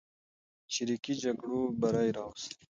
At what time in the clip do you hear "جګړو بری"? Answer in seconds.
1.23-2.09